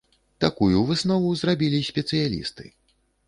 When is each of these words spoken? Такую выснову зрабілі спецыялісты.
Такую 0.45 0.77
выснову 0.91 1.29
зрабілі 1.43 1.83
спецыялісты. 1.91 2.65